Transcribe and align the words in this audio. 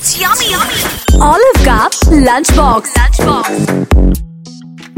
It's 0.00 0.20
yummy, 0.20 0.50
yummy. 0.50 0.74
Olive 1.20 1.64
Garden 1.64 2.24
Lunchbox. 2.24 2.94
Lunchbox. 2.94 4.07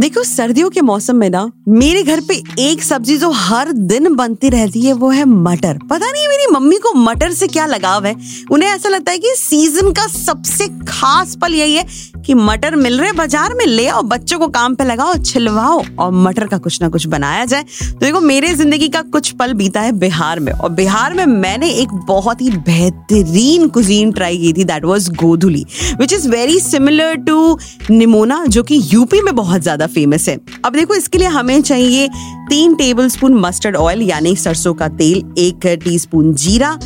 देखो, 0.01 0.23
सर्दियों 0.25 0.69
के 0.71 0.81
मौसम 0.81 1.17
में 1.17 1.29
ना, 1.31 1.51
मेरे 1.69 2.03
घर 2.03 2.21
पे 2.21 2.35
एक 2.59 2.83
सब्ज़ी 2.83 3.17
जो 3.17 3.31
हर 3.31 3.73
दिन 3.73 4.15
बनती 4.17 4.49
रहती 4.49 4.83
है, 4.83 4.93
वो 4.93 5.09
है 5.11 5.25
मटर। 5.25 5.79
पता 5.91 6.11
नहीं 6.11 6.29
मेरी 6.29 6.47
मम्मी 6.53 6.77
को 6.77 6.93
मटर 6.95 7.33
से 7.33 7.47
क्या 7.47 7.67
लगाव 7.67 8.07
है? 8.07 8.15
उन्हें 8.53 8.69
ऐसा 8.69 8.89
लगता 8.89 9.13
है 9.13 9.19
कि 9.19 9.35
सीज़न 9.37 9.93
का 9.93 10.07
सबसे 10.09 10.69
खास 10.89 11.37
पल 11.43 11.55
यही 11.55 11.75
है 11.75 11.85
कि 12.27 12.35
मटर 12.35 12.77
मिल 12.77 12.99
रहे 13.01 13.13
बाज़ार 13.13 13.55
में, 13.55 13.65
ले 13.67 13.87
आओ, 13.89 14.03
बच्चों 14.03 14.39
को 14.39 14.49
काम 14.49 14.75
पे 14.75 14.85
लगाओ, 14.85 15.17
छिलवाओ, 15.17 15.83
और 15.99 16.11
मटर 16.15 16.47
का 16.47 16.59
कुछ 16.59 16.81
ना 16.83 16.89
कुछ 16.89 17.07
बनाया 17.07 17.45
जाए। 17.45 17.63
तो 17.63 17.99
देखो, 17.99 18.21
मेरे 18.21 18.55
ज़िंदगी 18.55 18.89
का 18.89 19.03
कुछ 19.03 19.31
पल 19.33 19.53
बीता 19.53 19.81
है 19.81 19.93
बिहार 19.99 20.41
में, 20.41 20.53
और 20.53 20.71
बिहार 20.71 21.15
में 21.15 21.25
मैंने 21.27 21.71
एक 21.73 21.93
बहुत 22.09 22.43
ही 22.43 22.51
बेहतरीन 22.51 23.69
कुजीन 23.69 24.13
ट्राई 24.13 24.39
की 24.39 24.53
थी 24.53 24.65
that 24.65 24.85
was 24.85 25.11
Godhuli 25.15 25.65
which 26.01 26.13
is 26.13 26.29
very 26.29 26.59
similar 26.61 27.15
to 27.19 27.59
nimona, 27.91 28.45
जो 28.47 28.63
कि 28.63 28.81
यूपी 28.85 29.21
में 29.21 29.35
बहुत 29.37 29.63
ज़्यादा 29.63 29.87
फ़ेमस 29.91 30.29
है। 30.29 30.39
अब 30.65 30.73
देखो, 30.73 30.95
इसके 30.95 31.19
लिए 31.19 31.29
हमें 31.29 31.61
चाहिए 31.63 32.09
तीन 32.49 32.75
टेबल 32.75 33.09
स्पून 33.09 33.35
मस्टर्ड 33.41 33.77
ऑयल 33.77 34.03
यानी 34.03 34.35
सरसों 34.37 34.75
का 34.75 34.89
तेल, 34.91 35.23
एक 35.39 35.67
टीस्पून 35.85 36.35
जीरा 36.35 36.79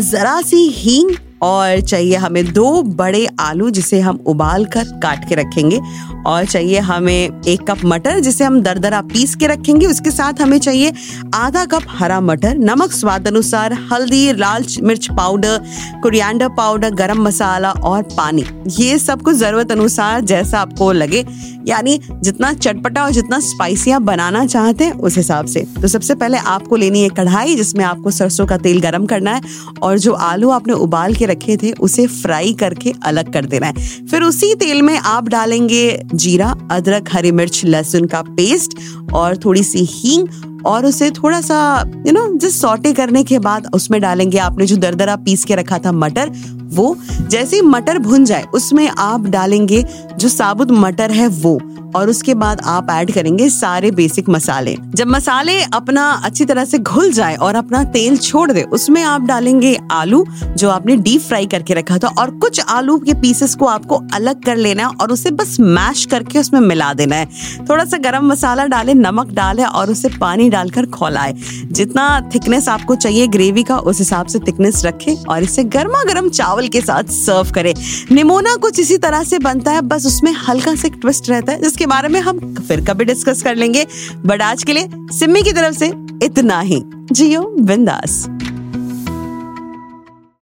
जरा 0.00 0.40
सी 0.42 0.66
हींग 0.76 1.14
और 1.42 1.80
चाहिए 1.80 2.16
हमें 2.16 2.44
दो 2.52 2.82
बड़े 2.82 3.26
आलू 3.40 3.70
जिसे 3.70 4.00
हम 4.00 4.18
उबाल 4.26 4.64
कर 4.66 4.84
काट 5.02 5.28
के 5.28 5.34
रखेंगे। 5.34 5.80
और 6.26 6.44
चाहिए 6.44 6.78
हमें 6.80 7.42
एक 7.42 7.60
कप 7.68 7.84
मटर 7.84 8.18
जिसे 8.20 8.44
हम 8.44 8.60
दरदरा 8.62 9.00
पीस 9.02 9.34
के 9.34 9.46
रखेंगे। 9.46 9.86
उसके 9.86 10.10
साथ 10.10 10.40
हमें 10.40 10.58
चाहिए 10.58 10.92
आधा 11.34 11.64
कप 11.64 11.86
हरा 11.90 12.20
मटर, 12.20 12.56
नमक 12.56 12.92
स्वाद 12.92 13.26
अनुसार 13.28 13.72
हल्दी, 13.92 14.32
लाल 14.32 14.64
मिर्च 14.82 15.08
पाउडर 15.10 15.60
कुरियांडर 16.02 16.48
पाउडर, 16.48 16.90
गरम 16.92 17.22
मसाला 17.22 17.70
और 17.72 18.02
पानी। 18.16 18.44
ये 18.78 18.98
सब 18.98 19.22
कुछ 19.22 19.36
ज़रूरत 19.36 19.72
अनुसार 19.72 20.20
जैसा 20.22 20.60
आपको 20.60 20.92
लगे, 20.92 21.24
यानी 21.66 21.98
जितना 22.14 22.52
चटपटा 22.52 23.02
और 23.04 23.10
जितना 23.10 23.38
स्पाइसी 23.40 23.90
आप 23.90 24.02
बनाना 24.02 24.44
चाहते 24.46 24.84
हैं 24.84 24.92
उस 24.92 25.16
हिसाब 25.16 25.46
से। 25.46 25.60
तो 25.82 25.88
सबसे 25.88 26.14
पहले 26.14 26.38
आपको 26.38 26.76
लेनी 26.76 27.02
है 27.02 27.08
कढ़ाई 27.08 27.54
जिसमें 27.56 27.84
आपको 27.84 28.10
सरसों 28.10 28.46
का 28.46 28.56
तेल 28.58 28.80
गरम 28.80 29.06
करना 29.06 29.34
है 29.34 29.40
और 29.82 29.98
जो 29.98 30.12
आलू 30.12 30.50
आपने 30.50 30.74
उबाल 30.74 31.14
के 31.14 31.26
रखे 31.32 31.56
थे, 31.56 31.72
उसे 31.72 32.06
फ्राई 32.06 32.52
करके 32.52 32.92
अलग 33.04 33.32
कर 33.32 33.44
देना 33.44 33.66
है। 33.66 34.06
फिर 34.06 34.22
उसी 34.22 34.54
तेल 34.54 34.82
में 34.82 34.96
आप 34.98 35.28
डालेंगे 35.28 36.02
जीरा, 36.14 36.54
अदरक, 36.70 37.12
हरी 37.12 37.32
मिर्च, 37.32 37.64
लहसुन 37.64 38.06
का 38.06 38.22
पेस्ट 38.22 38.78
और 39.12 39.36
थोड़ी 39.36 39.62
सी 39.62 39.84
हींग 39.84 40.28
और 40.66 40.86
उसे 40.86 41.10
थोड़ा 41.10 41.40
सा 41.40 41.58
यू 42.06 42.12
नो 42.12 42.26
जिस 42.38 42.60
सॉटे 42.60 42.92
करने 42.92 43.22
के 43.24 43.38
बाद 43.38 43.70
उसमें 43.74 44.00
डालेंगे 44.00 44.38
आपने 44.38 44.66
जो 44.66 44.76
दरदरा 44.76 45.16
पीस 45.16 45.44
के 45.44 45.54
रखा 45.54 45.78
था 45.78 45.92
मटर, 45.92 46.30
वो। 46.72 46.96
जैसे 47.22 47.56
ही 47.56 47.62
मटर 47.62 47.98
भुन 47.98 48.24
जाए, 48.24 48.44
उसमें 48.54 48.88
आप 48.88 49.26
डालेंगे 49.26 49.84
जो 50.18 50.28
साबुत 50.28 50.70
मटर 50.70 51.10
है 51.10 51.26
वो, 51.28 51.60
और 51.96 52.10
उसके 52.10 52.34
बाद 52.34 52.60
आप 52.64 52.86
ऐड 52.90 53.10
करेंगे 53.12 53.48
सारे 53.50 53.90
बेसिक 53.90 54.28
मसाले। 54.28 54.76
जब 54.94 55.06
मसाले 55.06 55.60
अपना 55.72 56.04
अच्छी 56.24 56.44
तरह 56.44 56.64
से 56.64 56.78
घुल 56.78 57.12
जाए 57.12 57.34
और 57.36 57.54
अपना 57.54 57.82
तेल 57.86 58.16
छोड़ 58.16 58.50
दे, 58.52 58.62
उसमें 58.62 59.02
आप 59.02 59.22
डालेंगे 59.22 59.76
आलू, 59.92 60.24
जो 60.56 60.70
आपने 60.70 60.96
डीप 60.96 61.20
फ्राई 61.20 61.46
करके 61.46 61.74
रखा 61.74 61.98
था, 61.98 62.08
और 62.18 62.30
कुछ 62.30 62.60
आलू 62.68 62.96
के 62.98 63.14
पीसेस 63.14 63.54
को 63.54 63.66
आपको 63.66 64.00
अलग 64.14 64.42
कर 64.44 64.56
लेना 64.56 64.86
है 64.86 64.94
और 65.00 65.12
उसे 65.12 65.30
बस 65.30 65.56
मैश 65.60 66.04
करके 66.04 66.38
उसमें 66.38 66.60
मिला 66.60 66.92
देना 66.94 67.16
है। 67.16 67.28
थोड़ा 67.70 67.84
सा 67.84 67.96
गरम 67.98 68.26
मसाला 68.26 68.66
डाले, 68.66 68.94
नमक 68.94 69.32
डाले 69.32 69.64
और 69.64 69.90
उसे 69.90 70.08
पानी 70.20 70.48
डालकर 70.52 70.86
खोलाए 70.86 71.34
जितना 71.64 72.04
थिकनेस 72.34 72.68
आपको 72.68 72.94
चाहिए 72.94 73.26
ग्रेवी 73.26 73.62
का, 73.62 73.78
उस 73.78 73.98
हिसाब 73.98 74.26
से 74.26 74.38
थिकनेस 74.38 74.84
रखें 74.84 75.24
और 75.24 75.42
इसे 75.42 75.64
गर्मा 75.64 76.02
गर्म 76.04 76.28
चावल 76.30 76.68
के 76.68 76.80
साथ 76.80 77.04
सर्व 77.04 77.52
करें। 77.52 77.74
निमोना 78.12 78.56
कुछ 78.56 78.80
इसी 78.80 78.98
तरह 78.98 79.24
से 79.24 79.38
बनता 79.38 79.72
है, 79.72 79.80
बस 79.80 80.06
उसमें 80.06 80.32
हल्का 80.32 80.74
सा 80.74 80.88
ट्विस्ट 80.88 81.30
रहता 81.30 81.52
है, 81.52 81.62
जिसके 81.62 81.86
बारे 81.86 82.08
में 82.08 82.20
हम 82.20 82.54
फिर 82.68 82.84
कभी 82.84 83.04
डिस्कस 83.04 83.42
कर 83.42 83.56
लेंगे। 83.56 83.86
बट 84.26 84.42
आज 84.42 84.62
के 84.62 84.72
लिए 84.72 84.88
सिम्मी 84.94 85.42
की 85.42 85.52
तरफ़ 85.52 85.74
से 85.74 85.92
इतना 86.22 86.60
ही। 86.60 86.82
जियो 87.12 87.56
बिंदास। 87.60 88.31